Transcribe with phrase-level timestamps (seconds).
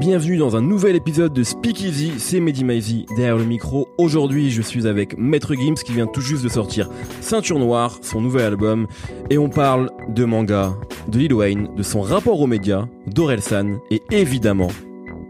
[0.00, 3.86] Bienvenue dans un nouvel épisode de Speakeasy, c'est Mehdi Maizy derrière le micro.
[3.98, 6.88] Aujourd'hui, je suis avec Maître Gims qui vient tout juste de sortir
[7.20, 8.86] Ceinture Noire, son nouvel album,
[9.28, 10.74] et on parle de manga,
[11.08, 14.70] de Lil Wayne, de son rapport aux médias, d'Orelsan et évidemment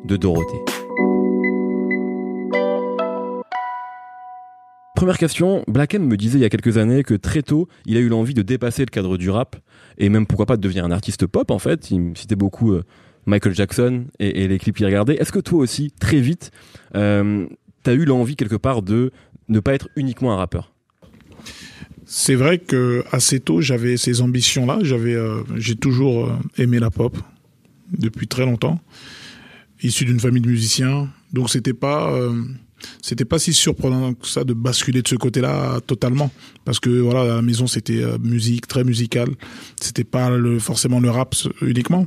[0.05, 0.61] de Dorothée.
[4.95, 7.97] Première question, Black M me disait il y a quelques années que très tôt, il
[7.97, 9.56] a eu l'envie de dépasser le cadre du rap
[9.98, 11.91] et même pourquoi pas de devenir un artiste pop en fait.
[11.91, 12.84] Il me citait beaucoup euh,
[13.27, 15.15] Michael Jackson et, les clips qu'il regardait.
[15.16, 16.51] Est-ce que toi aussi, très vite,
[16.97, 17.47] euh,
[17.83, 19.12] t'as eu l'envie quelque part de
[19.48, 20.73] ne pas être uniquement un rappeur?
[22.06, 24.78] C'est vrai que assez tôt, j'avais ces ambitions-là.
[24.83, 27.16] J'avais, euh, j'ai toujours euh, aimé la pop
[27.97, 28.80] depuis très longtemps.
[29.83, 32.14] Issu d'une famille de musiciens, donc c'était pas
[33.03, 36.31] c'était pas si surprenant que ça de basculer de ce côté-là totalement
[36.64, 39.28] parce que voilà la maison c'était musique très musicale
[39.81, 42.06] c'était pas forcément le rap uniquement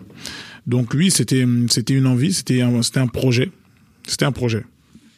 [0.67, 3.51] donc oui, c'était c'était une envie, c'était un, c'était un projet,
[4.07, 4.63] c'était un projet.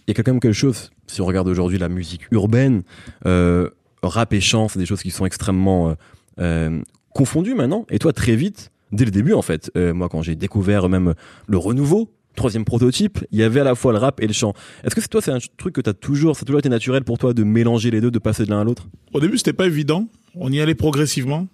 [0.08, 0.92] Il y a quand même quelque chose.
[1.08, 2.83] Si on regarde aujourd'hui la musique urbaine,
[3.26, 3.70] euh,
[4.02, 5.94] rap et chant, c'est des choses qui sont extrêmement euh,
[6.39, 6.81] euh
[7.14, 7.86] confondues maintenant.
[7.89, 11.14] Et toi, très vite, dès le début en fait, euh, moi quand j'ai découvert même
[11.48, 14.53] le renouveau, troisième prototype, il y avait à la fois le rap et le chant.
[14.83, 16.69] Est-ce que c'est toi, c'est un truc que tu as toujours, ça a toujours été
[16.69, 18.88] naturel pour toi de mélanger les deux, de passer de l'un à l'autre?
[19.14, 20.08] Au début, c'était pas évident.
[20.36, 21.47] On y allait progressivement.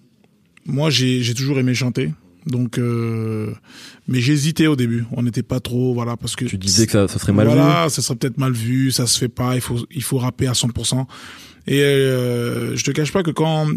[0.65, 2.11] Moi, j'ai toujours aimé chanter.
[2.45, 3.53] Donc, euh,
[4.07, 5.05] mais j'hésitais au début.
[5.11, 7.53] On n'était pas trop, voilà, parce que tu disais que ça, ça serait mal vu.
[7.53, 9.55] Voilà, ça serait peut-être mal vu, ça se fait pas.
[9.55, 11.05] Il faut, il faut rapper à 100%.
[11.67, 13.67] Et euh, je te cache pas que quand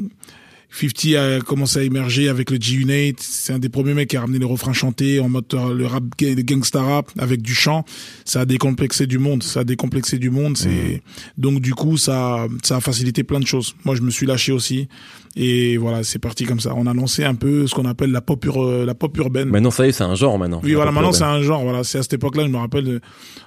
[0.75, 3.15] 50 a commencé à émerger avec le G-Unit.
[3.19, 5.87] C'est un des premiers mecs qui a ramené les refrains chantés en mode euh, le
[5.87, 7.85] rap le gangsta rap avec du chant.
[8.25, 9.43] Ça a décomplexé du monde.
[9.45, 10.57] Ça a décomplexé du monde.
[10.57, 11.01] C'est mmh.
[11.39, 13.77] donc du coup ça ça a facilité plein de choses.
[13.85, 14.89] Moi je me suis lâché aussi
[15.37, 16.75] et voilà c'est parti comme ça.
[16.77, 19.51] On a lancé un peu ce qu'on appelle la pop la pop urbaine.
[19.51, 20.61] Maintenant ça y est c'est un genre maintenant.
[20.65, 23.01] Oui voilà maintenant c'est un genre voilà c'est à cette époque-là je me rappelle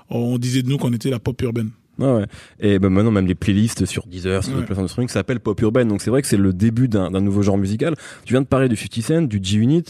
[0.09, 1.71] on disait de nous qu'on était la pop urbaine.
[1.99, 2.25] Ouais, ouais.
[2.59, 4.63] Et ben maintenant, même les playlists sur Deezer, sur ouais.
[4.63, 5.85] plateformes de streaming, s'appellent pop urbain.
[5.85, 7.95] Donc c'est vrai que c'est le début d'un nouveau genre musical.
[8.25, 9.83] Tu viens de parler du 50 Cent, du G-Unit.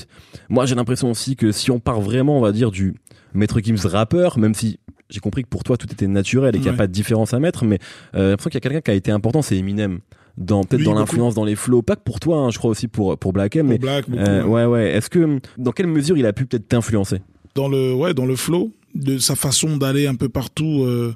[0.50, 2.96] Moi, j'ai l'impression aussi que si on part vraiment, on va dire, du
[3.34, 4.80] Maître Gims rappeur, même si
[5.10, 7.34] j'ai compris que pour toi tout était naturel et qu'il n'y a pas de différence
[7.34, 7.80] à mettre, mais
[8.16, 10.00] euh, j'ai l'impression qu'il y a quelqu'un qui a été important, c'est Eminem
[10.38, 12.88] dans peut-être dans l'influence dans les flows pas que pour toi hein, je crois aussi
[12.88, 16.28] pour pour Black M mais Black, euh, ouais ouais est-ce que dans quelle mesure il
[16.28, 17.22] a pu peut-être t'influencer?
[17.56, 21.16] Dans le ouais dans le flow de sa façon d'aller un peu partout euh,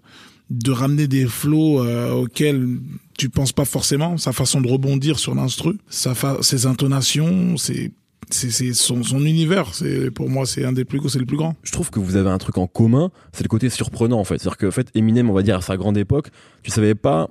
[0.52, 2.68] de ramener des flots euh, auxquels
[3.18, 7.92] tu penses pas forcément, sa façon de rebondir sur l'instru, sa ses intonations, c'est
[8.30, 9.74] c'est son, son univers.
[9.74, 11.56] C'est pour moi c'est un des plus c'est le plus grand.
[11.64, 14.40] Je trouve que vous avez un truc en commun, c'est le côté surprenant en fait.
[14.40, 16.30] C'est-à-dire que en fait Eminem, on va dire à sa grande époque,
[16.64, 17.30] tu savais pas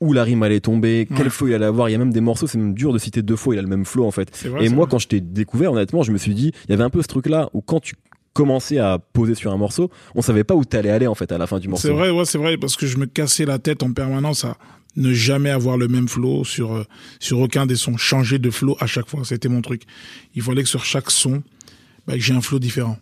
[0.00, 1.88] où la rime allait tomber, quel flow il allait avoir.
[1.88, 3.62] Il y a même des morceaux, c'est même dur de citer deux fois, il a
[3.62, 4.30] le même flow en fait.
[4.46, 4.90] Vrai, et moi, vrai.
[4.90, 7.08] quand je t'ai découvert, honnêtement, je me suis dit, il y avait un peu ce
[7.08, 7.94] truc-là où quand tu
[8.36, 11.38] commencer à poser sur un morceau, on savait pas où t'allais aller en fait à
[11.38, 11.88] la fin du morceau.
[11.88, 14.58] C'est vrai, ouais, c'est vrai parce que je me cassais la tête en permanence à
[14.96, 16.84] ne jamais avoir le même flow sur euh,
[17.18, 19.84] sur aucun des sons, changer de flow à chaque fois, c'était mon truc.
[20.34, 21.42] Il fallait que sur chaque son,
[22.06, 22.98] bah, que j'ai un flow différent.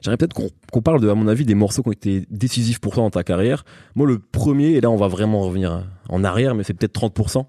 [0.00, 2.78] J'aimerais peut-être qu'on qu parle de, à mon avis, des morceaux qui ont été décisifs
[2.78, 3.64] pour toi dans ta carrière.
[3.94, 7.44] Moi, le premier, et là, on va vraiment revenir en arrière, mais c'est peut-être 30%.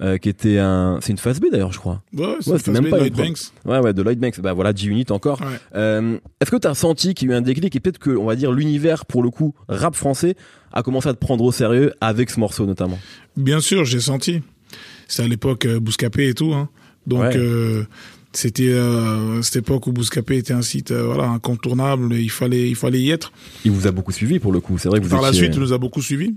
[0.00, 2.02] Euh, qui était un c'est une phase B d'ailleurs je crois.
[2.12, 3.38] Ouais, c'est ouais, même B, pas Lloyd Banks.
[3.64, 4.40] Ouais ouais de Lloyd Banks.
[4.40, 5.40] Bah voilà G-Unit encore.
[5.40, 5.46] Ouais.
[5.76, 8.24] euh, est-ce que t'as senti qu'il y a eu un déclic et peut-être que on
[8.24, 10.34] va dire l'univers pour le coup rap français
[10.72, 12.98] a commencé à te prendre au sérieux avec ce morceau notamment?
[13.36, 14.42] Bien sûr j'ai senti.
[15.06, 16.68] C'est à l'époque euh, Bouscapé et tout hein.
[17.06, 17.36] donc ouais.
[17.36, 17.84] euh,
[18.32, 22.14] c'était euh, cette époque où Bouscapé était un site euh, voilà incontournable.
[22.16, 23.32] Il fallait il fallait y être.
[23.64, 24.76] Il vous a beaucoup suivi pour le coup.
[24.76, 25.30] C'est vrai que vous par étiez...
[25.30, 26.34] la suite il nous a beaucoup suivi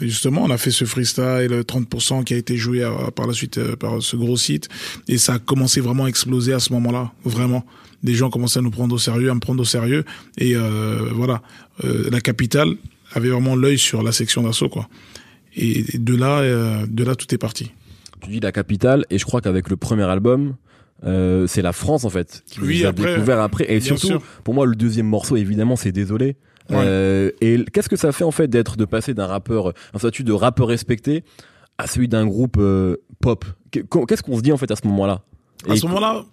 [0.00, 3.58] justement, on a fait ce freestyle 30% qui a été joué à, par la suite
[3.58, 4.68] euh, par ce gros site
[5.08, 7.64] et ça a commencé vraiment à exploser à ce moment-là, vraiment.
[8.02, 10.04] Des gens commençaient à nous prendre au sérieux, à me prendre au sérieux
[10.38, 11.42] et euh, voilà,
[11.84, 12.74] euh, la capitale
[13.12, 14.88] avait vraiment l'œil sur la section d'assaut quoi.
[15.56, 17.72] Et de là, euh, de là tout est parti.
[18.22, 20.54] Tu dis la capitale et je crois qu'avec le premier album,
[21.04, 24.06] euh, c'est la France en fait qui oui, vous a après, découvert après et surtout
[24.06, 24.22] sûr.
[24.44, 26.36] pour moi le deuxième morceau évidemment c'est désolé
[26.70, 26.84] Ouais.
[26.84, 30.24] Euh, et qu'est-ce que ça fait en fait d'être de passer d'un rappeur, un statut
[30.24, 31.24] de rappeur respecté
[31.78, 33.44] à celui d'un groupe euh, pop?
[33.70, 35.22] Qu'est-ce qu'on se dit en fait à ce moment-là?
[35.68, 36.24] À ce moment-là,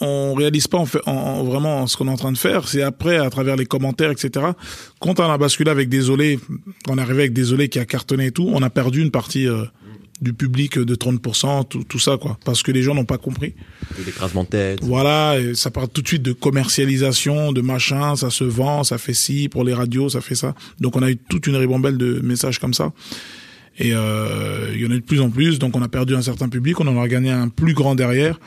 [0.00, 2.68] on réalise pas en fait, en, en, vraiment ce qu'on est en train de faire.
[2.68, 4.46] C'est après, à travers les commentaires, etc.
[5.00, 6.38] Quand on a basculé avec Désolé,
[6.88, 9.46] on est arrivé avec Désolé qui a cartonné et tout, on a perdu une partie
[9.46, 9.64] euh,
[10.20, 12.38] du public de 30%, tout, tout ça, quoi.
[12.44, 13.54] Parce que les gens n'ont pas compris.
[14.04, 14.80] L'écrasement de tête.
[14.82, 18.98] Voilà, et ça part tout de suite de commercialisation, de machin, ça se vend, ça
[18.98, 20.54] fait ci, pour les radios, ça fait ça.
[20.80, 22.92] Donc on a eu toute une ribambelle de messages comme ça.
[23.78, 26.22] Et euh, il y en a de plus en plus, donc on a perdu un
[26.22, 28.40] certain public, on en a gagné un plus grand derrière.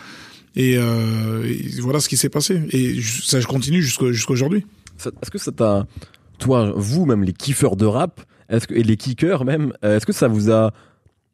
[0.58, 2.62] Et, euh, et voilà ce qui s'est passé.
[2.72, 4.66] Et ça continue jusqu'au- jusqu'à aujourd'hui.
[4.98, 5.88] Ça- Est-ce que ça t'a,
[6.38, 8.20] toi, vous, même les kiffeurs de rap,
[8.50, 10.74] est-ce que, et les kickers même, euh, est-ce que ça vous a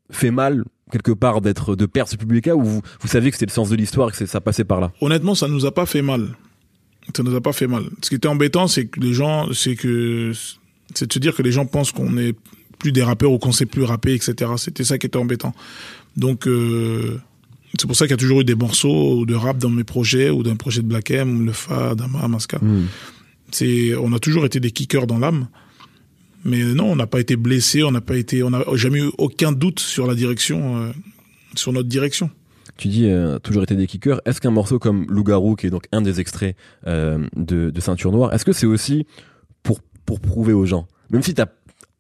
[0.10, 3.48] fait mal quelque part d'être, de perdre ce public-là ou vous, vous saviez que c'était
[3.48, 4.92] le sens de l'histoire et que ça passait par là?
[5.02, 6.30] Honnêtement, ça nous a pas fait mal.
[7.16, 7.84] Ça nous a pas fait mal.
[8.02, 10.32] Ce qui était embêtant, c'est que les gens, c'est que,
[10.94, 12.36] c'est de se dire que les gens pensent qu'on est
[12.80, 14.52] plus des rappeurs ou qu'on sait plus rapper, etc.
[14.58, 15.54] C'était ça qui était embêtant.
[16.16, 17.20] Donc, euh,
[17.78, 20.30] c'est pour ça qu'il y a toujours eu des morceaux de rap dans mes projets
[20.30, 22.60] ou dans les projets de Black M, Le Fa, Dama, Maska.
[23.52, 25.48] C'est, on a toujours été des kickers dans l'âme.
[26.46, 29.12] Mais non, on n'a pas été blessé, on n'a pas été, on n'a jamais eu
[29.18, 30.92] aucun doute sur la direction, euh,
[31.56, 32.30] sur notre direction.
[32.78, 34.22] Tu dis euh, toujours été des kickers.
[34.26, 36.56] Est-ce qu'un morceau comme Loup-garou, qui est donc un des extraits
[36.86, 39.06] euh, de, de Ceinture Noire, est-ce que c'est aussi
[39.64, 40.88] pour, pour prouver aux gens?
[41.10, 41.48] Même si t'as,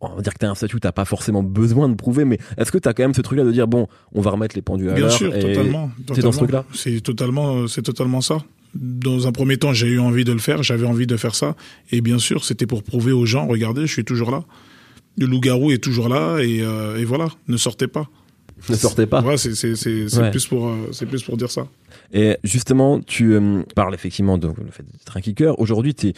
[0.02, 2.72] on va dire que t'as un statut, t'as pas forcément besoin de prouver, mais est-ce
[2.72, 4.94] que t'as quand même ce truc-là de dire bon, on va remettre les pendules à
[4.94, 5.90] Bien l'heure sûr, et- totalement.
[6.14, 6.64] c'est dans ce truc-là?
[6.76, 8.38] C'est totalement, c'est totalement ça.
[8.80, 11.56] Dans un premier temps, j'ai eu envie de le faire, j'avais envie de faire ça,
[11.92, 14.44] et bien sûr, c'était pour prouver aux gens, regardez, je suis toujours là.
[15.18, 18.08] Le loup-garou est toujours là, et, euh, et voilà, ne sortez pas.
[18.70, 19.22] Ne sortez pas.
[19.22, 19.54] Ouais, c'est
[20.18, 20.32] Ouais.
[20.32, 21.68] plus pour euh, plus pour dire ça.
[22.14, 25.60] Et justement, tu euh, parles effectivement de le fait d'être un kicker.
[25.60, 26.14] Aujourd'hui, tu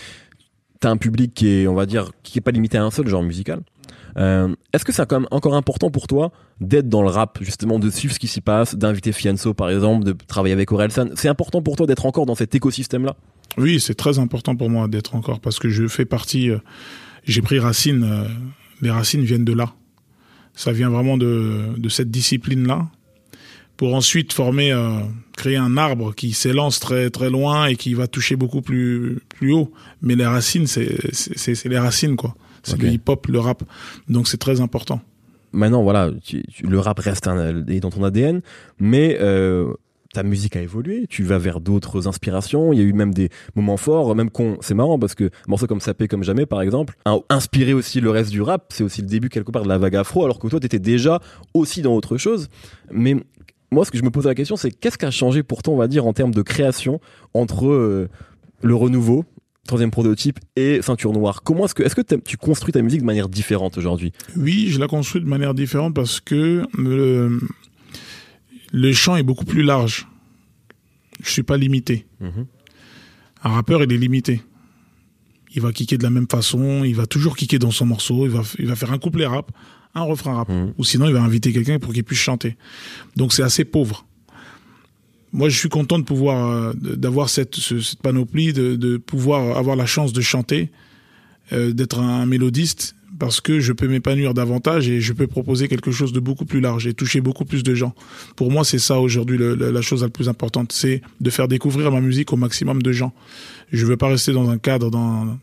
[0.83, 3.07] as un public qui est, on va dire, qui est pas limité à un seul
[3.07, 3.61] genre musical.
[4.17, 6.31] Euh, Est-ce que c'est quand même encore important pour toi
[6.61, 10.03] d'être dans le rap, justement, de suivre ce qui s'y passe, d'inviter Fianso par exemple,
[10.05, 13.15] de travailler avec Orelsan C'est important pour toi d'être encore dans cet écosystème-là?
[13.57, 16.49] Oui, c'est très important pour moi d'être encore parce que je fais partie.
[16.49, 16.59] euh,
[17.23, 18.03] J'ai pris racine.
[18.03, 18.27] euh,
[18.81, 19.73] les racines viennent de là.
[20.53, 22.87] Ça vient vraiment de, cette discipline-là.
[23.77, 24.75] Pour ensuite former,
[25.37, 29.53] créer un arbre qui s'élance très très loin et qui va toucher beaucoup plus plus
[29.53, 29.71] haut.
[30.01, 32.35] Mais les racines, c'est c'est les racines quoi.
[32.63, 32.81] C'est Ok.
[32.83, 33.63] le hip-hop, le rap.
[34.07, 35.01] Donc c'est très important.
[35.51, 38.41] Maintenant, voilà, tu- tu- le rap reste un, dans ton ADN,
[38.79, 39.73] mais euh,
[40.13, 43.29] ta musique a évolué, tu vas vers d'autres inspirations, il y a eu même des
[43.55, 46.61] moments forts, même qu'on, c'est marrant parce que un morceau comme Sapé comme jamais par
[46.61, 49.67] exemple, a inspiré aussi le reste du rap, c'est aussi le début quelque part de
[49.69, 51.19] la vague afro, alors que toi t'étais déjà
[51.55, 52.47] aussi dans autre chose.
[52.91, 53.15] Mais
[53.71, 55.73] moi ce que je me pose la question c'est qu'est-ce qui a changé pour toi
[55.73, 56.99] on va dire en termes de création
[57.35, 58.07] entre euh,
[58.63, 59.25] le renouveau
[59.67, 63.05] troisième prototype et ceinture noire comment est-ce que est-ce que tu construis ta musique de
[63.05, 64.11] manière différente aujourd'hui?
[64.35, 67.39] Oui, je la construis de manière différente parce que le,
[68.71, 70.07] le champ est beaucoup plus large.
[71.21, 72.05] Je suis pas limité.
[72.19, 72.45] Mhm.
[73.43, 74.41] Un rappeur, il est limité.
[75.55, 78.31] Il va kicker de la même façon, il va toujours kicker dans son morceau, il
[78.31, 79.51] va, il va faire un couplet rap,
[79.95, 80.49] un refrain rap.
[80.49, 80.73] Mhm.
[80.77, 82.57] Ou sinon, il va inviter quelqu'un pour qu'il puisse chanter.
[83.15, 84.05] Donc, c'est assez pauvre.
[85.31, 89.75] Moi, je suis content de pouvoir, euh, d'avoir cette, ce- cette panoplie, de, pouvoir avoir
[89.75, 90.71] la chance de chanter,
[91.53, 95.91] euh, d'être un mélodiste, parce que je peux m'épanouir davantage et je peux proposer quelque
[95.91, 97.93] chose de beaucoup plus large et toucher beaucoup plus de gens.
[98.37, 101.99] Pour moi, c'est ça aujourd'hui la chose la plus importante, c'est de faire découvrir ma
[102.01, 103.13] musique au maximum de gens.
[103.71, 105.37] Je veux pas rester dans un cadre, dans,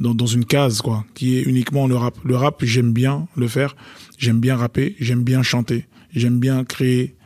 [0.00, 2.16] dans, dans une case, quoi, qui est uniquement le rap.
[2.24, 3.74] Le rap, j'aime bien le faire,
[4.16, 7.16] j'aime bien rapper, j'aime bien chanter, j'aime bien créer.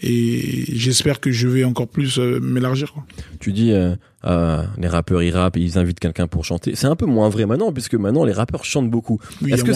[0.00, 2.94] Et j'espère que je vais encore plus euh, m'élargir.
[3.40, 6.76] Tu dis euh, euh, les rappeurs ils rappent et ils invitent quelqu'un pour chanter.
[6.76, 9.20] C'est un peu moins vrai maintenant puisque maintenant les rappeurs chantent beaucoup.
[9.42, 9.72] Oui, Est-ce que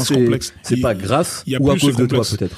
[0.62, 2.56] c'est pas grâce il y a ou à cause de toi peut-être?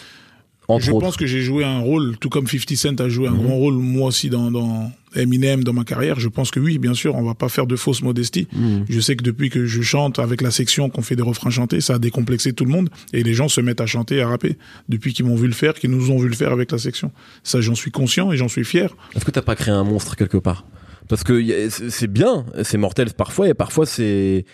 [0.69, 1.01] Entre je autres.
[1.05, 3.43] pense que j'ai joué un rôle, tout comme 50 Cent a joué un Mhm.
[3.43, 6.19] grand rôle, moi aussi, dans, dans Eminem, dans ma carrière.
[6.19, 8.49] Je pense que oui, bien sûr, on va pas faire de fausse modestie.
[8.53, 8.85] Mhm.
[8.89, 11.81] Je sais que depuis que je chante avec la section, qu'on fait des refrains chantés,
[11.81, 12.89] ça a décomplexé tout le monde.
[13.13, 14.57] Et les gens se mettent à chanter, à rapper,
[14.89, 17.13] depuis qu'ils m'ont vu le faire, qu'ils nous ont vu le faire avec la section.
[17.43, 18.95] Ça, j'en suis conscient et j'en suis fier.
[19.15, 20.67] Est-ce que t'as pas créé un monstre quelque part?
[21.09, 24.47] Parce que c'est bien, c'est mortel parfois et parfois c'est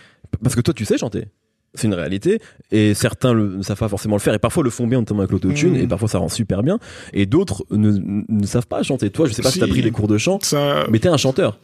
[0.43, 1.26] parce que toi tu sais chanter.
[1.75, 2.41] C'est une réalité
[2.73, 5.31] et certains ne savent pas forcément le faire et parfois le font bien notamment avec
[5.31, 5.81] l'autotune Mhm.
[5.83, 6.79] et parfois ça rend super bien
[7.12, 7.93] et d'autres ne,
[8.29, 9.11] ne savent pas chanter.
[9.11, 9.61] Toi je sais pas si, Si.
[9.61, 11.59] t'as pris des cours de chant Ça, mais t'es un chanteur.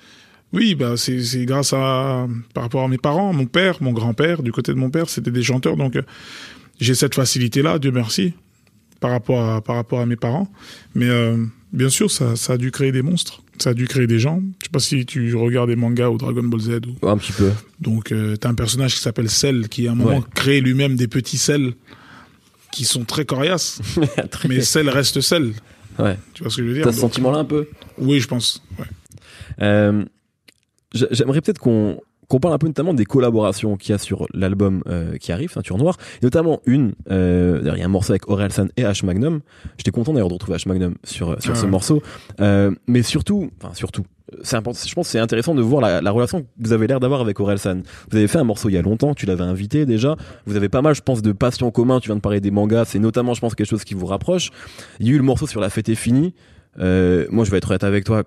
[0.53, 4.45] Oui, bah c'est c'est grâce à par rapport à mes parents, mon père, mon grand-père,
[4.45, 6.03] du côté de mon père, c'était des chanteurs, donc euh,
[6.79, 8.33] j'ai cette facilité là, Dieu merci,
[9.01, 10.47] par rapport à par rapport à mes parents.
[10.95, 11.37] Mais euh,
[11.73, 14.41] bien sûr, ça ça a dû créer des monstres, ça a dû créer des gens.
[14.61, 16.71] Je sais pas si tu regardes des mangas ou Dragon Ball Z.
[17.03, 17.09] Ou...
[17.09, 17.51] Un petit peu.
[17.81, 20.25] Donc euh, t'as un personnage qui s'appelle Cell, qui à un moment Ouais.
[20.35, 21.73] crée lui-même des petits Cell
[22.73, 23.81] qui sont très coriaces,
[24.31, 25.53] Très- mais Cell reste Cell.
[25.99, 26.17] Ouais.
[26.35, 26.85] Tu vois ce que je veux dire?
[26.85, 27.69] T'as ce Donc, sentiment là un peu?
[27.99, 28.63] Oui, je pense.
[28.79, 28.85] Ouais.
[29.63, 30.05] Euh,
[30.93, 34.27] j'a- J'aimerais peut-être qu'on qu'on parle un peu notamment des collaborations qu'il y a sur
[34.35, 38.29] l'album euh, qui arrive, Ceinture Noire, notamment une, euh, il y a un morceau avec
[38.29, 39.41] Orelsan et H Magnum.
[39.79, 42.03] J'étais content d'ailleurs de retrouver H Magnum sur sur Ah ce morceau,
[42.41, 44.05] euh, mais surtout, enfin surtout,
[44.43, 44.81] c'est important.
[44.87, 47.21] Je pense que c'est intéressant de voir la, la relation que vous avez l'air d'avoir
[47.21, 47.83] avec Orelsan.
[48.11, 50.17] Vous avez fait un morceau il y a longtemps, tu l'avais invité déjà.
[50.47, 52.01] Vous avez pas mal, je pense, de passions communs.
[52.01, 54.51] Tu viens de parler des mangas, c'est notamment, je pense, quelque chose qui vous rapproche.
[54.99, 56.35] Il y a eu le morceau sur La fête est finie.
[56.79, 58.25] Euh, moi, je vais être honnête avec toi.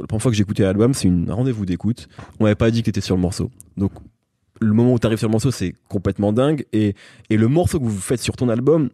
[0.00, 2.08] La première fois que j'ai écouté l'album, c'est une un rendez-vous d'écoute.
[2.40, 3.50] On m'avait pas dit que t'étais sur le morceau.
[3.76, 3.92] Donc,
[4.60, 6.64] le moment où t'arrives sur le morceau, c'est complètement dingue.
[6.72, 6.94] Et,
[7.30, 8.88] et le morceau que vous faites sur ton album,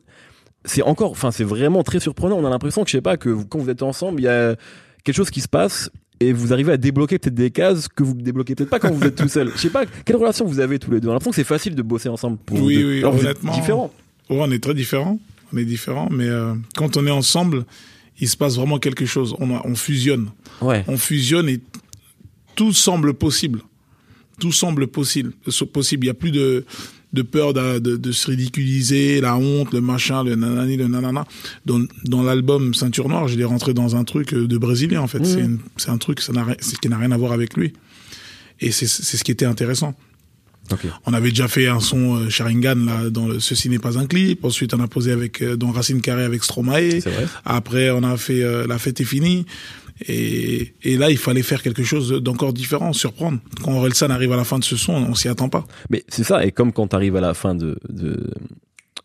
[0.64, 2.37] c'est encore, enfin, c'est vraiment très surprenant.
[2.37, 4.28] On a l'impression que, je sais pas, que vous- quand vous êtes ensemble, il y
[4.28, 4.57] a
[5.05, 5.90] quelque chose qui se passe
[6.21, 8.90] et vous arrivez à débloquer peut-être des cases que vous ne débloquez peut-être pas quand
[8.90, 9.52] vous êtes tout seul.
[9.55, 11.07] Je sais pas, quelle relation vous avez tous les deux?
[11.07, 12.88] On a l'impression que c'est facile de bosser ensemble pour vous Oui, deux.
[12.88, 13.52] oui, Alors, vous êtes honnêtement.
[13.55, 13.93] différents.
[14.31, 15.19] Ouais, on est très différents.
[15.52, 17.64] On est différents, mais euh, quand on est ensemble,
[18.21, 19.35] il se passe vraiment quelque chose.
[19.39, 20.31] On, a- on fusionne.
[20.61, 20.85] Ouais.
[20.89, 21.61] On fusionne et
[22.57, 23.61] tout semble possible.
[24.41, 25.33] Tout semble possible.
[25.73, 26.05] possible.
[26.05, 26.65] Il n'y a plus de,
[27.13, 31.25] de peur de, de, de se ridiculiser, la honte, le machin, le nanani, le nanana.
[31.67, 35.25] Dans, dans l'album Ceinture Noire, je l'ai rentré dans un truc de brésilien, en fait.
[35.25, 36.33] C'est une- C'est un truc ça
[36.81, 37.73] qui n'a rien à voir avec lui.
[38.61, 39.95] Et c'est ce qui était intéressant.
[41.07, 44.07] On avait déjà fait un son euh, Sharingan là dans le Ceci n'est pas un
[44.07, 44.45] clip.
[44.45, 47.01] Ensuite, on a posé avec euh, dans Racine Carrée avec Stromae.
[47.01, 47.27] C'est vrai.
[47.45, 49.47] Après, on a fait euh, La fête est finie.
[50.07, 53.39] Et, et là, il fallait faire quelque chose d'encore différent, surprendre.
[53.65, 55.67] Quand Orelsan arrive à la fin de ce son, on s'y attend pas.
[55.91, 56.45] Mais c'est ça.
[56.47, 58.31] Et comme quand t'arrives à la fin de, de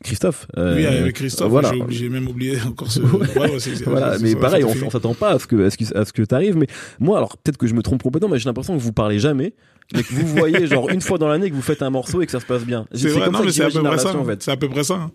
[0.03, 0.45] Christophe.
[0.57, 1.71] euh, oui, avec Christophe, Voilà.
[1.89, 2.99] j'ai même oublié encore ce.
[3.01, 6.05] Ouais, ouais, Voilà, mais pareil, on s'attend pas à ce que à ce que, à
[6.05, 6.57] ce que t'arrives.
[6.57, 6.67] Mais
[6.99, 9.53] moi, alors peut-être que je me trompe complètement, mais j'ai l'impression que vous parlez jamais,
[9.93, 12.25] mais que vous voyez genre une fois dans l'année que vous faites un morceau et
[12.25, 12.85] que ça se passe bien.
[12.93, 14.15] C'est vrai, comme non, ça mais c'est à peu près ça.
[14.17, 14.43] en fait.
[14.43, 14.93] C'est à peu près ça.
[14.95, 15.11] hein.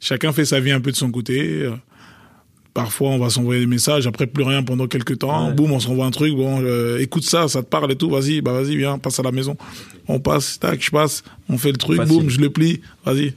[0.00, 1.68] Chacun fait sa vie un peu de son côté.
[2.72, 5.48] Parfois, on va s'envoyer des messages, après plus rien pendant quelques temps.
[5.48, 5.52] Ouais.
[5.54, 6.34] Boum, on s'envoie un truc.
[6.36, 8.08] Bon, euh, écoute ça, ça te parle et tout.
[8.08, 9.56] Vas-y, bah vas-y, viens, passe à la maison.
[10.06, 11.24] On passe, tac, je passe.
[11.48, 12.16] On fait le truc, Facile.
[12.16, 12.80] boum, je le plie.
[13.04, 13.34] Vas-y,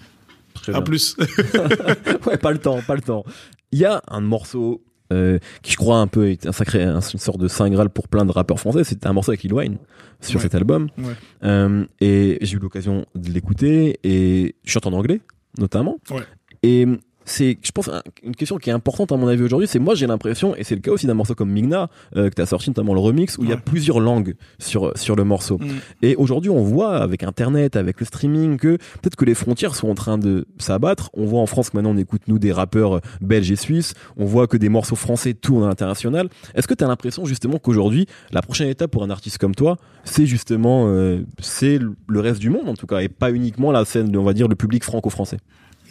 [0.71, 1.17] à plus.
[2.27, 3.25] ouais, pas le temps, pas le temps.
[3.71, 4.81] Il y a un morceau
[5.13, 7.89] euh, qui, je crois, un peu est un sacré, un- une sorte de saint graal
[7.89, 8.84] pour plein de rappeurs français.
[8.84, 9.77] C'était un morceau avec Lil Wayne
[10.22, 10.41] sur Ouais.
[10.43, 10.89] cet album.
[10.98, 11.13] Ouais.
[11.43, 15.22] Euh, et j'ai eu l'occasion de l'écouter et je chante en anglais,
[15.58, 15.98] notamment.
[16.12, 16.24] Ouais.
[16.63, 16.86] Et
[17.25, 19.96] c'est, je pense, un- une question qui est importante à mon avis aujourd'hui, c'est moi
[19.96, 22.70] j'ai l'impression, et c'est le cas aussi d'un morceau comme Migna, euh, que t'as sorti
[22.70, 25.58] notamment le remix, où il y a plusieurs langues sur, sur le morceau.
[25.58, 25.68] Mm.
[26.01, 29.89] Et aujourd'hui, on voit avec Internet, avec le streaming, que peut-être que les frontières sont
[29.89, 31.10] en train de s'abattre.
[31.13, 33.94] On voit en France que maintenant on écoute nous des rappeurs euh, belges et suisses.
[34.18, 36.30] On voit que des morceaux français tournent à l'international.
[36.56, 39.77] Est-ce que tu as l'impression justement qu'aujourd'hui, la prochaine étape pour un artiste comme toi,
[40.03, 43.86] c'est justement euh, c'est le reste du monde en tout cas, et pas uniquement la
[43.86, 45.38] scène, on va dire, le public franco-français?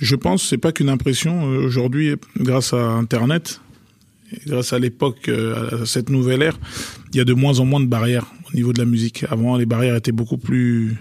[0.02, 1.48] Je pense, c'est pas qu'une impression.
[1.48, 3.60] Euh, Aujourd'hui, grâce à Internet,
[4.32, 6.58] et grâce à l'époque, euh, à cette nouvelle ère,
[7.12, 9.24] il y a de moins en moins de barrières au niveau de la musique.
[9.30, 10.96] Avant, les barrières étaient beaucoup plus,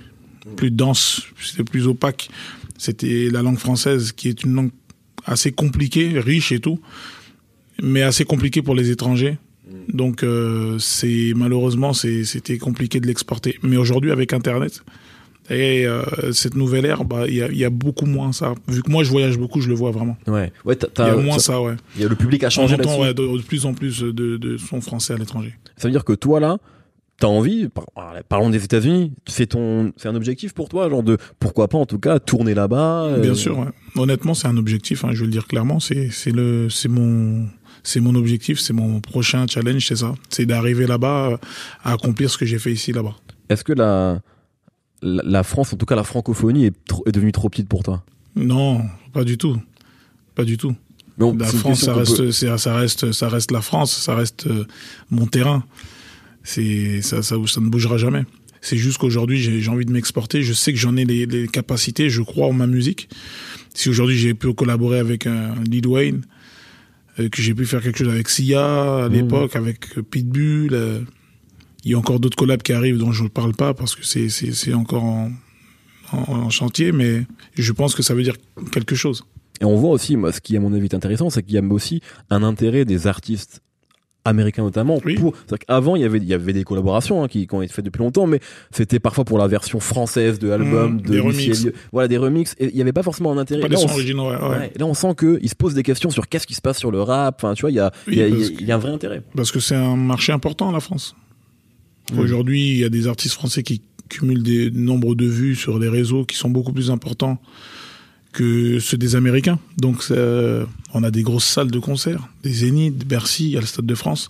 [0.56, 2.30] plus denses, c'était plus opaque.
[2.78, 4.72] C'était la langue française qui est une langue
[5.26, 6.80] assez compliquée, riche et tout,
[7.82, 9.40] mais assez compliquée pour les étrangers.
[9.88, 13.58] Donc, euh, c'est malheureusement, c'était compliqué de l'exporter.
[13.64, 14.84] Mais aujourd'hui, avec Internet,
[15.52, 18.54] et euh, cette nouvelle ère, bah, il y, a, y a beaucoup moins ça.
[18.68, 20.18] Vu que moi, je voyage beaucoup, je le vois vraiment.
[20.28, 21.76] Ouais, Il y a moins ça- ça, ouais.
[22.00, 24.82] y a le public a changé ouais, de, de plus en plus de, de sons
[24.82, 25.54] français à l'étranger.
[25.78, 26.58] Ça veut dire que toi là,
[27.20, 27.68] t'as envie,
[28.30, 31.86] parlons des États-Unis, c'est ton, c'est un objectif pour toi, genre de pourquoi pas en
[31.86, 33.04] tout cas tourner là-bas.
[33.06, 33.68] euh, Bien sûr, ouais.
[33.96, 35.04] honnêtement, c'est un objectif.
[35.06, 35.80] Hein, je vais le dire clairement.
[35.80, 37.46] C'est c'est le c'est mon
[37.84, 40.14] c'est mon objectif, c'est mon prochain challenge, c'est ça.
[40.30, 41.40] C'est d'arriver là-bas
[41.84, 43.16] à accomplir ce que j'ai fait ici là-bas.
[43.50, 44.22] Est-ce que la,
[45.02, 48.04] la France, en tout cas la francophonie, est, trop- est devenue trop petite pour toi?
[48.36, 48.82] Non,
[49.14, 49.60] pas du tout,
[50.36, 50.76] pas du tout.
[51.18, 54.48] Mais on- La France, ça reste, peut- ça reste, ça reste la France, ça reste
[54.48, 54.66] euh,
[55.10, 55.64] mon terrain.
[56.44, 58.24] C'est ça, ça, ça ne bougera jamais.
[58.62, 60.44] C'est juste qu'aujourd'hui, j'ai envie de m'exporter.
[60.44, 62.10] Je sais que j'en ai les, les capacités.
[62.10, 63.10] Je crois en ma musique.
[63.74, 66.22] Si aujourd'hui j'ai pu collaborer avec un Lil Wayne,
[67.20, 69.14] euh, que j'ai pu faire quelque chose avec Sia à Mmh.
[69.14, 71.02] l'époque, avec euh, Pitbull, euh,
[71.84, 74.04] il y a encore d'autres collabs qui arrivent dont je ne parle pas parce que
[74.04, 75.32] c'est encore en,
[76.14, 77.24] en, en chantier, mais
[77.56, 78.36] je pense que ça veut dire
[78.72, 79.24] quelque chose.
[79.62, 81.58] Et on voit aussi, moi, ce qui à mon avis est intéressant, c'est qu'il y
[81.58, 83.62] a aussi un intérêt des artistes
[84.24, 85.16] américains notamment Oui.
[85.16, 87.74] pour qu'avant il y avait il y avait des collaborations hein, qui, qui ont été
[87.74, 91.18] faites depuis longtemps mais c'était parfois pour la version française de l'album Mmh, de des.
[91.18, 91.74] Elliott.
[91.92, 93.88] voilà des remixes et il y avait pas forcément un intérêt Pas Là, des on
[93.88, 94.50] sons originaux, ouais, ouais.
[94.50, 96.78] ouais, là on sent que il se pose des questions sur qu'est-ce qui se passe
[96.78, 98.78] sur le rap enfin tu vois il y a Oui, il y, y a un
[98.78, 101.16] vrai intérêt Parce que c'est un marché important, la France.
[102.12, 102.20] Mm.
[102.20, 105.88] Aujourd'hui, il y a des artistes français qui cumulent des nombres de vues sur les
[105.88, 107.42] réseaux qui sont beaucoup plus importants
[108.34, 109.60] que ceux des Américains.
[109.78, 113.62] Donc, euh, on a des grosses salles de concert, des Zénith, Bercy, il y a
[113.62, 114.30] le Stade de France.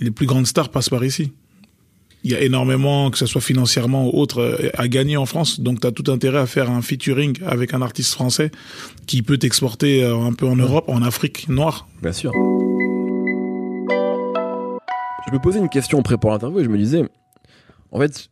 [0.00, 1.32] Les plus grandes stars passent par ici.
[2.24, 5.60] il y a énormément, que ce soit financièrement ou autre, à gagner en France.
[5.60, 8.50] Donc, tu as tout intérêt à faire un featuring avec un artiste français
[9.06, 11.86] qui peut t'exporter euh, un peu en Europe, en Afrique noire.
[12.02, 12.32] Bien sûr.
[15.34, 17.02] Me posais une question en préparant l'interview et je me disais,
[17.90, 18.28] en fait,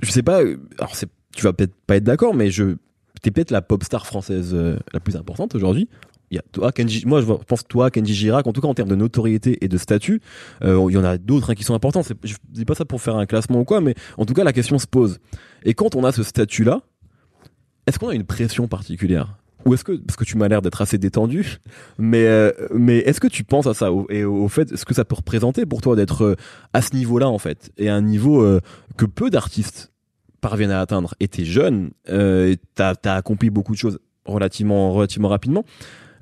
[0.00, 2.76] je sais pas, euh, alors c'est, tu vas peut-être pas être d'accord, mais je,
[3.22, 5.88] t'es peut-être la pop star française euh, la plus importante aujourd'hui.
[6.30, 8.90] Il y toi, Kenji, moi je pense toi, Kenji Girac, en tout cas en termes
[8.90, 10.20] de notoriété et de statut,
[10.62, 12.02] euh, il y en a d'autres hein, qui sont importants.
[12.02, 14.44] C'est- Je dis pas ça pour faire un classement ou quoi, mais en tout cas
[14.44, 15.20] la question se pose.
[15.64, 16.82] Et quand on a ce statut-là,
[17.86, 19.38] est-ce qu'on a une pression particulière?
[19.64, 21.58] Ou est-ce que parce que tu m'as l'air d'être assez détendu,
[21.98, 25.04] mais euh, mais est-ce que tu penses à ça et au fait ce que ça
[25.04, 26.36] peut représenter pour toi d'être euh,
[26.72, 28.60] à ce niveau-là en fait et à un niveau euh,
[28.96, 29.92] que peu d'artistes
[30.40, 31.14] parviennent à atteindre?
[31.20, 35.64] Et t'es jeune, euh, t'as as accompli beaucoup de choses relativement relativement rapidement.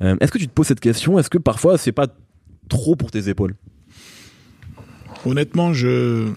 [0.02, 1.18] Euh, est-ce que tu te poses cette question?
[1.18, 2.06] Est-ce que parfois c'est pas
[2.68, 3.54] trop pour tes épaules?
[5.24, 6.28] Honnêtement, je,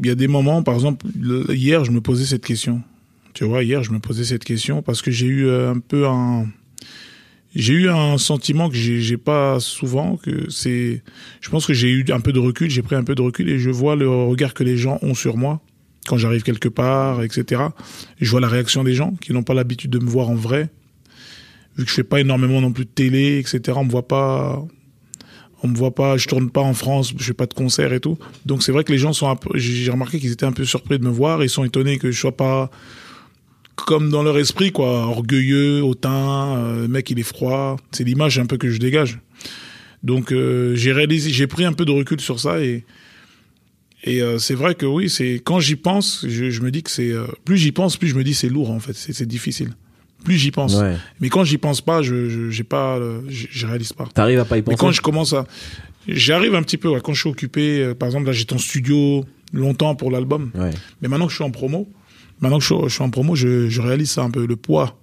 [0.00, 2.82] il y a des moments, par exemple, le- hier, je me posais cette question.
[3.34, 6.06] Tu vois, hier, je me posais cette question parce que j'ai eu euh, un peu
[6.06, 6.46] un,
[7.54, 11.02] j'ai eu un sentiment que j'ai pas souvent, que c'est,
[11.40, 13.48] je pense que j'ai eu un peu de recul, j'ai pris un peu de recul
[13.50, 15.60] et je vois le regard que les gens ont sur moi
[16.06, 17.62] quand j'arrive quelque part, etc.
[18.20, 20.70] Je vois la réaction des gens qui n'ont pas l'habitude de me voir en vrai.
[21.76, 23.78] Vu que je fais pas énormément non plus de télé, etc.
[23.80, 24.62] On me voit pas,
[25.62, 28.00] on me voit pas, je tourne pas en France, je fais pas de concert et
[28.00, 28.18] tout.
[28.46, 31.04] Donc c'est vrai que les gens sont j'ai remarqué qu'ils étaient un peu surpris de
[31.04, 32.70] me voir, ils sont étonnés que je sois pas
[33.76, 38.46] comme dans leur esprit quoi, orgueilleux, hautain, euh, mec il est froid, c'est l'image un
[38.46, 39.18] peu que je dégage.
[40.02, 42.84] Donc euh, j'ai réalisé, j'ai pris un peu de recul sur ça et
[44.04, 46.90] et euh, c'est vrai que oui, c'est quand j'y pense, je, je me dis que
[46.90, 49.70] c'est euh, plus j'y pense, plus je me dis c'est lourd en fait, c'est difficile.
[50.24, 50.76] Plus j'y pense.
[50.76, 50.96] Ouais.
[51.20, 54.06] Mais quand j'y pense pas, je j'ai pas, je, je réalise pas.
[54.12, 54.76] T'arrives à pas y Mais penser?
[54.78, 55.46] quand je commence à.
[56.06, 59.24] J'arrive un petit peu, ouais, quand je suis occupé, par exemple, là, j'étais en studio
[59.52, 60.50] longtemps pour l'album.
[60.54, 60.70] Ouais.
[61.00, 61.88] Mais maintenant que je suis en promo,
[62.40, 64.56] maintenant que je, suis- je suis en promo, je, je réalise ça un peu, le
[64.56, 64.98] poids.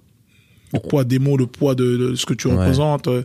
[0.72, 2.54] Le poids des mots, le poids de, de ce que tu Ouais.
[2.54, 3.08] représentes.
[3.08, 3.22] euh,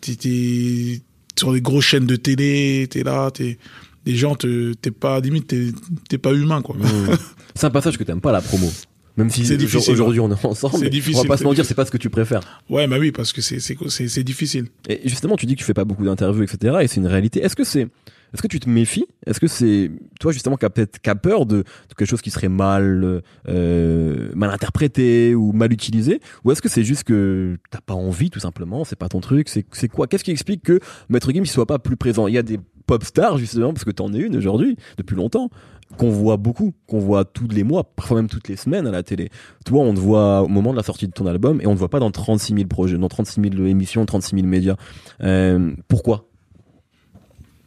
[0.00, 1.00] T'es, t'es
[1.38, 3.58] sur des grosses chaînes de télé, t'es là, t'es,
[4.04, 5.68] les gens, te- t'es pas, limite, t'es,
[6.08, 6.76] t'es pas humain, quoi.
[6.76, 7.16] Mmh.
[7.54, 8.68] C'est un passage que t'aimes pas la promo.
[9.16, 9.92] Même si C'est difficile.
[9.92, 11.98] aujourd'hui on est ensemble, C'est difficile, on va pas se mentir, c'est pas ce que
[11.98, 12.40] tu préfères.
[12.70, 14.68] Ouais, bah oui, parce que c'est, c'est, c'est, c'est difficile.
[14.88, 16.78] Et justement, tu dis que tu fais pas beaucoup d'interviews, etc.
[16.80, 17.40] Et c'est une réalité.
[17.44, 17.88] Est-ce que c'est,
[18.32, 19.06] est-ce que tu te méfies?
[19.26, 19.90] Est-ce que c'est
[20.20, 21.64] toi justement qui a peut-être qui peur de,
[21.96, 26.84] quelque chose qui serait mal, euh, mal interprété ou mal utilisé, ou est-ce que c'est
[26.84, 30.06] juste que t'as pas envie tout simplement, c'est pas ton truc, c'est quoi?
[30.06, 32.26] Qu'est-ce qui explique que Maître Gims il soit pas plus présent?
[32.26, 35.50] Il y a des pop stars justement parce que t'en es une aujourd'hui depuis longtemps
[35.98, 39.02] qu'on voit beaucoup, qu'on voit tous les mois, parfois même toutes les semaines à la
[39.02, 39.28] télé.
[39.66, 41.78] Toi, on te voit au moment de la sortie de ton album et on te
[41.78, 44.76] voit pas dans 36 000 projets, dans 36 000 émissions, 36 000 médias.
[45.22, 46.31] Euh, pourquoi?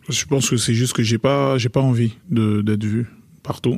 [0.09, 3.07] Je pense que c'est juste que j'ai pas, j'ai pas envie de d'être vu
[3.43, 3.77] partout.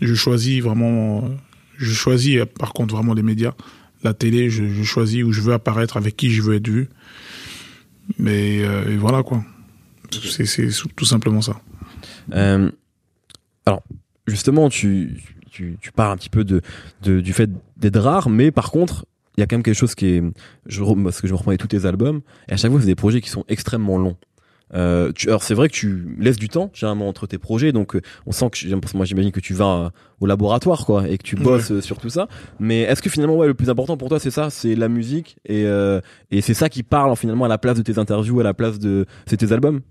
[0.00, 1.28] Je choisis vraiment, euh,
[1.76, 3.54] je choisis euh, par contre vraiment les médias,
[4.02, 4.50] la télé.
[4.50, 6.88] Je, je choisis où je veux apparaître, avec qui je veux être vu.
[8.18, 9.44] Mais euh, et voilà quoi.
[10.10, 11.60] C'est c'est tout simplement ça.
[12.32, 12.70] Euh,
[13.66, 13.82] Alors,
[14.28, 16.62] justement, tu, tu, tu parles un petit peu de,
[17.02, 19.96] de, du fait d'être rare, mais par contre, il y a quand même quelque chose
[19.96, 20.22] qui est...
[20.66, 22.94] Je, parce que je me reprenais tous tes albums, et à chaque fois, c'est des
[22.94, 24.16] projets qui sont extrêmement longs.
[24.74, 27.94] Euh, tu, alors c'est vrai que tu laisses du temps généralement entre tes projets, donc
[27.94, 31.22] euh, on sent que moi j'imagine que tu vas euh, au laboratoire quoi et que
[31.22, 32.26] tu bosses sur tout ça.
[32.58, 35.36] Mais est-ce que finalement ouais le plus important pour toi c'est ça, c'est la musique
[35.44, 36.00] et euh,
[36.32, 38.80] et c'est ça qui parle finalement à la place de tes interviews, à la place
[38.80, 39.82] de c'est tes albums?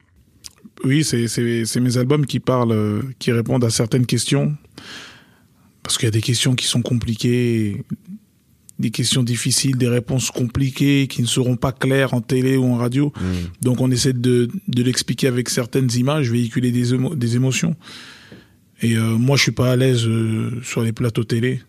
[0.83, 4.55] Oui, c'est c'est mes albums qui parlent, qui répondent à certaines questions.
[5.83, 7.85] Parce qu'il y a des questions qui sont compliquées,
[8.77, 12.75] des questions difficiles, des réponses compliquées qui ne seront pas claires en télé ou en
[12.77, 13.13] radio.
[13.61, 17.75] Donc on essaie de, de l'expliquer avec certaines images, véhiculer des, émo- des émotions.
[18.81, 21.61] Et euh, moi, je suis pas à l'aise euh, sur les plateaux télé.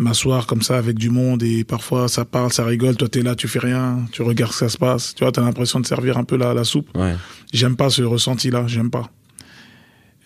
[0.00, 3.34] M'asseoir comme ça avec du monde et parfois ça parle, ça rigole, toi t'es là,
[3.34, 5.86] tu fais rien, tu regardes ce que ça se passe, tu vois, t'as l'impression de
[5.86, 6.88] servir un peu la, la soupe.
[6.96, 7.16] Ouais.
[7.52, 9.10] J'aime pas ce ressenti-là, j'aime pas.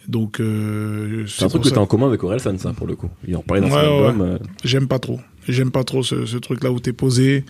[0.09, 2.97] Donc, euh, C'est un truc que ça- t'as en commun avec Orelsan ça pour le
[2.97, 3.09] coup.
[3.27, 4.21] Il en parlait dans son Ouais, ouais, album.
[4.23, 5.21] euh, J'aime pas trop.
[5.49, 7.45] J'aime pas trop ce, ce truc-là où t'es posé.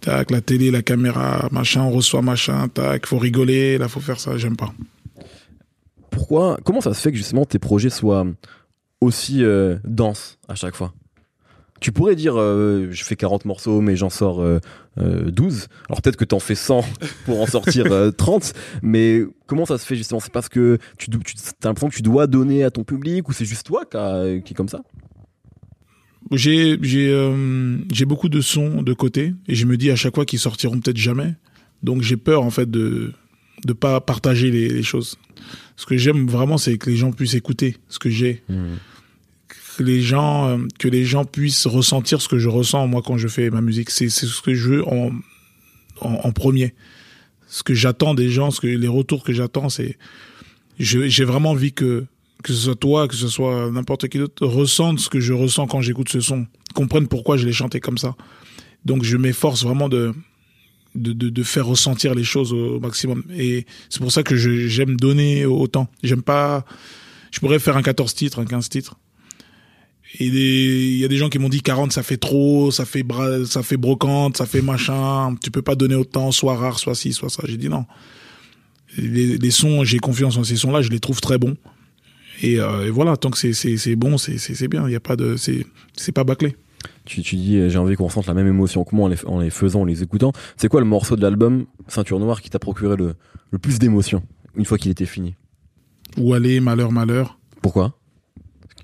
[0.00, 4.20] Tac, la télé, la caméra, machin, on reçoit machin, tac, faut rigoler, là, faut faire
[4.20, 4.72] ça, j'aime pas.
[6.10, 8.26] pourquoi comment ça se fait que justement tes projets soient
[9.00, 10.92] aussi euh, denses à chaque fois?
[11.80, 14.58] Tu pourrais dire euh, je fais 40 morceaux mais j'en sors euh,
[14.98, 16.84] euh, 12 alors peut-être que t'en fais 100
[17.24, 20.20] pour en sortir euh, 30 mais comment ça se fait justement?
[20.20, 21.16] C'est parce que tu, tu
[21.62, 24.40] as l'impression que tu dois donner à ton public ou c'est juste toi qui, a-
[24.40, 24.82] qui est comme ça?
[26.32, 30.14] J'ai, j'ai, euh, j'ai beaucoup de sons de côté et je me dis à chaque
[30.14, 31.34] fois qu'ils sortiront peut-être jamais.
[31.82, 33.12] Donc j'ai peur, en fait, de,
[33.64, 35.16] de pas partager les, les choses.
[35.76, 38.74] Ce que j'aime vraiment, c'est que les gens puissent écouter ce que j'ai, Hmm.
[39.78, 43.16] Que les gens, euh, que les gens puissent ressentir ce que je ressens moi quand
[43.16, 43.90] je fais ma musique.
[43.90, 45.12] C'est ce que je veux en,
[46.00, 46.74] en, premier.
[47.46, 49.96] Ce que j'attends des gens, ce que les retours que j'attends, c'est
[50.80, 52.04] j'ai vraiment envie que
[52.42, 55.68] que ce soit toi, que ce soit n'importe qui d'autre, ressente ce que je ressens
[55.68, 58.16] quand j'écoute ce son, comprenne pourquoi je l'ai chanté comme ça.
[58.84, 60.12] Donc je m'efforce vraiment de,
[60.96, 63.22] de, de, de faire ressentir les choses au maximum.
[63.36, 65.88] Et c'est pour ça que j'aime donner autant.
[66.02, 66.64] J'aime pas...
[67.30, 68.96] Je pourrais faire un 14 titres, un 15 titres.
[70.20, 73.02] Et il y a des gens qui m'ont dit 40 ça fait trop, ça fait
[73.02, 76.94] bra- ça fait brocante, ça fait machin, tu peux pas donner autant, soit rare, soit
[76.94, 77.42] ci, soit ça.
[77.46, 77.84] J'ai dit non.
[78.96, 81.56] Les, les sons, j'ai confiance en ces sons-là, je les trouve très bons.
[82.42, 84.88] Et, euh, et voilà, tant que c'est bon, c'est bien.
[84.88, 86.56] Il y a pas de c'est pas bâclé.
[87.04, 89.16] Tu, tu dis, euh, j'ai envie qu'on ressente la même émotion que moi en les,
[89.26, 90.32] en les faisant, en les écoutant.
[90.56, 93.14] C'est quoi le morceau de l'album Ceinture Noire qui t'a procuré le,
[93.50, 94.22] le plus d'émotion
[94.56, 95.34] une fois qu'il était fini?
[96.16, 97.38] Où aller, malheur, malheur.
[97.62, 97.98] Pourquoi?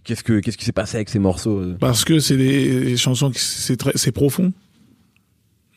[0.04, 1.76] Qu'est-ce que qu'est-ce qui s'est passé avec ces morceaux euh?
[1.80, 4.52] Parce que c'est des, chansons qui c'est très c'est profond.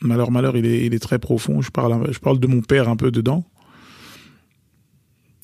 [0.02, 1.62] Malheur, malheur, il est il est très profond.
[1.62, 3.46] Je parle je parle de mon père un peu dedans.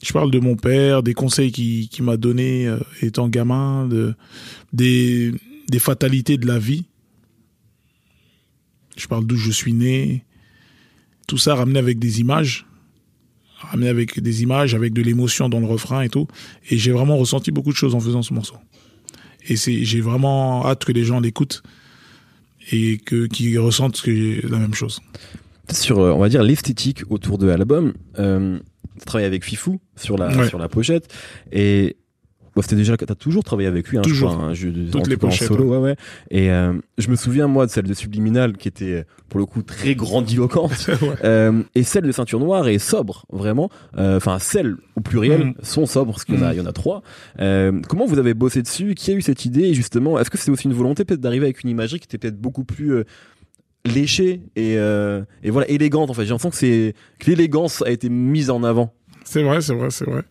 [0.04, 4.16] Je parle de mon père, des conseils qu'il qui m'a donné euh, étant gamin, de
[4.74, 5.32] des
[5.70, 6.84] des fatalités de la vie.
[8.98, 10.26] Je parle d'où je suis né.
[11.26, 12.66] Tout ça ramené avec des images,
[13.60, 16.28] ramené avec des images, avec de l'émotion dans le refrain et tout.
[16.70, 18.58] Et j'ai vraiment ressenti beaucoup de choses en faisant ce morceau.
[19.48, 21.64] Et c'est, j'ai vraiment hâte que les gens l'écoutent
[22.72, 25.02] et que qu'ils ressentent que la même chose.
[25.72, 28.60] Sur, euh, on va dire, l'esthétique autour de l'album, euh,
[29.00, 30.48] tu travailles avec Fifou sur la, Ouais.
[30.48, 31.14] sur la pochette.
[31.52, 31.98] Et
[32.56, 34.32] bon, c'était déjà, t'as toujours travaillé avec lui, hein, Toujours.
[34.32, 35.96] je crois, hein, je- Toutes les pochettes, solo, ouais, ouais.
[36.32, 39.62] Et euh, je me souviens, moi, de celle de Subliminal qui était, pour le coup,
[39.64, 40.88] très grandiloquente.
[41.02, 41.16] Ouais.
[41.24, 43.70] Euh, et celle de Ceinture Noire est sobre, vraiment.
[43.98, 45.54] Euh, Enfin, celles au pluriel Mm.
[45.64, 46.54] sont sobres, parce qu'il y en a, Mm.
[46.54, 47.02] il y en a trois.
[47.40, 48.94] Euh, comment vous avez bossé dessus?
[48.96, 49.64] Qui a eu cette idée?
[49.64, 52.18] Et justement, est-ce que c'est aussi une volonté peut-être d'arriver avec une imagerie qui était
[52.18, 53.04] peut-être beaucoup plus euh,
[53.86, 56.24] léchée et, euh, et voilà élégante en fait?
[56.24, 58.94] J'ai l'impression que c'est que l'élégance a été mise en avant.
[59.26, 60.22] C'est vrai, c'est vrai, c'est vrai.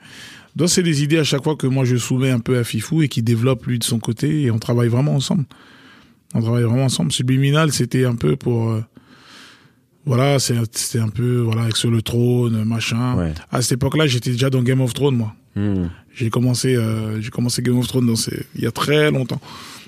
[0.57, 3.03] Donc c'est des idées à chaque fois que moi je soumets un peu à Fifou
[3.03, 5.45] et qui développe lui de son côté et on travaille vraiment ensemble.
[6.35, 7.13] On travaille vraiment ensemble.
[7.13, 8.83] Subliminal, c'était un peu pour euh,
[10.05, 13.17] voilà, c'était un peu voilà avec sur le trône, machin.
[13.17, 13.33] Ouais.
[13.51, 15.35] À cette époque-là, j'étais déjà dans Game of Thrones moi.
[15.55, 15.87] Hmm.
[16.15, 19.41] J'ai commencé euh, j'ai commencé Game of Thrones dans ces- il y a très longtemps.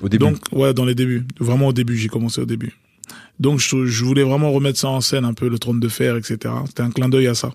[0.02, 0.24] Au début.
[0.24, 1.24] Donc, ouais, dans les débuts.
[1.40, 2.72] Vraiment au début, j'ai commencé au début.
[3.40, 6.16] Donc, je, je voulais vraiment remettre ça en scène, un peu le trône de fer,
[6.16, 6.38] etc.
[6.66, 7.52] C'était un clin d'œil à ça.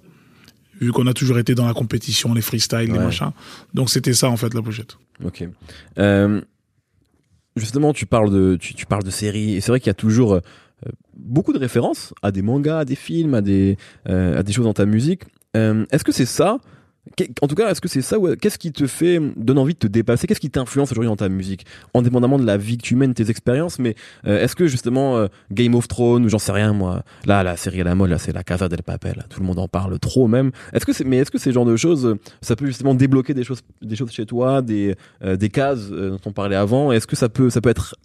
[0.80, 3.32] Vu qu'on a toujours été dans la compétition, les freestyles, les machins.
[3.74, 4.98] Donc, c'était ça, en fait, la pochette.
[5.24, 5.44] Ok.
[5.98, 6.42] Euh,
[7.56, 9.96] justement, tu parles de tu, tu parles de séries et c'est vrai qu'il y a
[9.96, 10.42] toujours euh,
[11.18, 14.66] beaucoup de références à des mangas, à des films, à des euh, à des choses
[14.66, 15.24] dans ta musique.
[15.54, 16.60] Est-ce que c'est ça
[17.42, 19.80] En tout cas, est-ce que c'est ça ou qu'est-ce qui te fait donne envie de
[19.80, 20.28] te dépasser?
[20.28, 23.30] Qu'est-ce qui t'influence aujourd'hui dans ta musique, indépendamment de la vie que tu mènes, tes
[23.30, 23.96] expériences Mais
[24.26, 27.58] euh, est-ce que justement euh, Game of Thrones ou j'en sais rien moi, là la
[27.58, 29.98] série à la mode, là c'est la Casa del Papel, tout le monde en parle
[30.00, 30.52] trop même.
[30.74, 33.34] Est-ce que c'est mais est-ce que ces genres de choses, euh, ça peut justement débloquer
[33.34, 36.92] des choses, des choses chez toi, des des cases dont on parlait avant?
[36.92, 37.96] Est-ce que ça peut ça peut être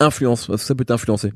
[0.00, 1.32] influence Est-ce que ça peut t'influencer?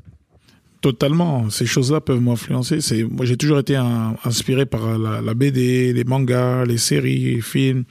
[0.81, 1.49] Totalement.
[1.49, 2.79] Ces choses-là peuvent m'influencer.
[2.81, 7.35] C'est, moi, j'ai toujours été un- inspiré par la, la BD, les mangas, les séries,
[7.35, 7.83] les films,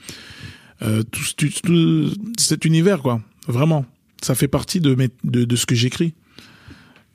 [0.81, 3.21] euh, tout, ce- tout, tout cet univers, quoi.
[3.47, 3.85] Vraiment.
[4.23, 6.13] Ça fait partie de, mes, de, de ce que j'écris.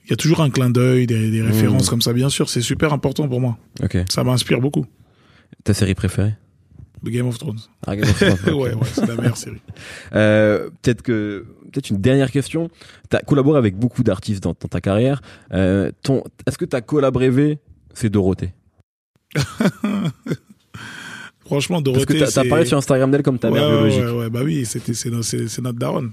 [0.06, 2.48] Il y a toujours un clin d'œil, des, des références comme ça, bien sûr.
[2.48, 3.58] C'est super important pour moi.
[4.08, 4.86] Ça m'inspire beaucoup.
[5.64, 6.34] Ta série préférée?
[7.10, 7.58] Game of Thrones.
[7.86, 9.60] Ah, Game of Thrones, ouais, ouais, c'est la meilleure série.
[10.14, 12.70] Euh, peut-être que peut-être une dernière question.
[13.10, 15.20] Tu as collaboré avec beaucoup d'artistes dans, dans ta carrière.
[15.52, 17.58] Euh, ton, est-ce que ta collab rêvée,
[17.94, 18.52] c'est Dorothée
[21.44, 24.00] Franchement, Parce que Dorothée, t'as, parlé sur Instagram d'elle comme ta ouais, mère biologique.
[24.02, 26.12] ouais, ouais, bah oui, c'était, c'est, no- c'est, c'est notre daronne.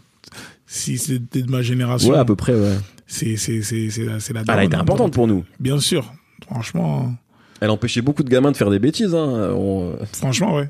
[0.66, 2.76] Si c'était de ma génération, Ouais, à peu près, ouais.
[3.08, 4.62] c'est, c'est, c'est, c'est la, c'est la Elle daronne.
[4.62, 5.46] a été importante pour nous.
[5.60, 6.12] Bien sûr.
[6.46, 7.14] Franchement,
[7.62, 9.16] Elle empêchait beaucoup de gamins de faire des bêtises.
[9.16, 9.52] Hein.
[9.56, 10.70] On- franchement, ouais.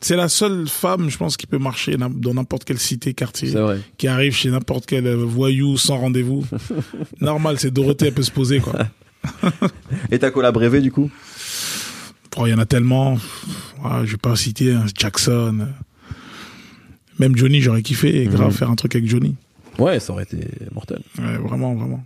[0.00, 3.60] C'est la seule femme, je pense, qui peut marcher dans n'importe quelle cité, quartier, C'est
[3.60, 3.80] vrai.
[3.96, 6.44] qui arrive chez n'importe quel euh, voyou sans rendez-vous.
[7.20, 8.86] Normal, c'est Dorothée, elle peut se poser, quoi.
[10.10, 11.10] Et ta collab rêvée, du coup?
[12.36, 13.16] Oh, Il y en a tellement.
[14.04, 15.68] Je vais pas citer hein, Jackson.
[17.18, 18.52] Même Johnny, j'aurais kiffé, grave, Mhm.
[18.52, 19.36] faire un truc avec Johnny.
[19.78, 20.38] Ouais, ça aurait été
[20.74, 21.00] mortel.
[21.18, 22.04] Ouais, vraiment, vraiment.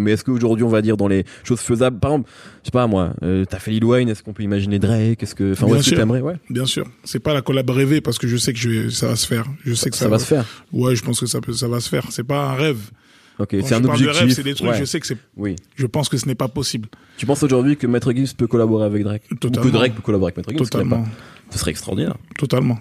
[0.00, 2.30] Mais est-ce qu'aujourd'hui, on va dire dans les choses faisables, par exemple,
[2.62, 5.34] je sais pas moi, euh, t'as fait Lil Wayne, est-ce qu'on peut imaginer Drake Est-ce
[5.34, 6.86] que, enfin, est-ce que t'aimerais Ouais, Bien sûr.
[7.04, 9.46] C'est pas la collab rêvée parce que je sais que je ça va se faire.
[9.64, 10.44] Je sais que ça va se faire.
[10.72, 12.06] Ouais, je pense que ça peut, ça va se faire.
[12.10, 12.90] C'est pas un rêve.
[13.38, 14.16] Ok, c'est je un de objectif.
[14.20, 14.78] rêve, c'est des trucs, ouais.
[14.78, 15.56] je sais que c'est, Oui.
[15.74, 16.88] je pense que ce n'est pas possible.
[17.16, 19.22] Tu penses aujourd'hui que Maître Gims peut collaborer avec Drake?
[19.40, 19.60] Totalement.
[19.60, 21.04] Ou que Drake peut collaborer avec Maître sais Totalement.
[21.50, 22.14] Ce serait extraordinaire.
[22.38, 22.78] Totalement.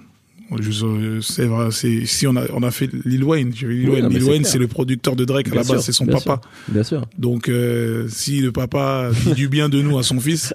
[1.21, 4.23] C'est vrai, c'est, si on a, on a fait Lil Wayne, Lil Oui, Wayne.
[4.23, 6.41] Wayne, c'est le producteur de Drake à Bien la base, c'est son bien papa.
[6.41, 7.01] sûr, Bien sûr.
[7.17, 10.53] Donc, euh, si le papa dit du bien de nous à son fils,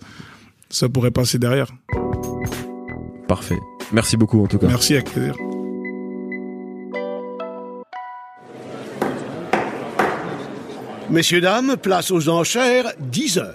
[0.70, 1.68] ça pourrait passer derrière.
[3.26, 3.58] Parfait.
[3.92, 4.66] Merci beaucoup en tout cas.
[4.68, 5.34] Merci, avec plaisir.
[11.10, 13.54] Messieurs, dames, place aux enchères, 10 heures.